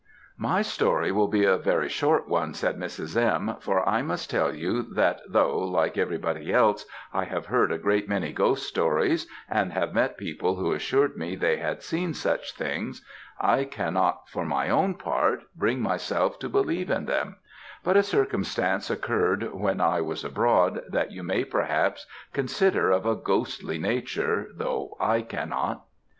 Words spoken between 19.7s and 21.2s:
I was abroad, that